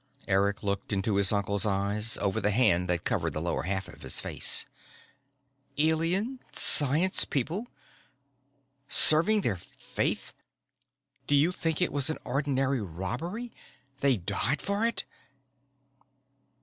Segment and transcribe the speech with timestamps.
[0.27, 4.01] Eric looked into his uncle's eyes over the hand that covered the lower half of
[4.01, 4.65] his face.
[5.77, 7.67] _Alien science people...
[8.87, 10.33] serving their faith...
[11.27, 13.51] do you think it was an ordinary robbery...
[13.99, 15.03] they died for it!